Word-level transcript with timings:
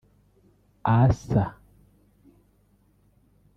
Asa 0.93 1.45